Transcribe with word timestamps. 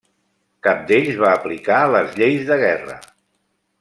Cap 0.67 0.79
d'ells 0.91 1.19
va 1.23 1.29
aplicar 1.39 1.81
les 1.97 2.17
lleis 2.23 2.49
de 2.49 2.59
guerra. 2.65 2.97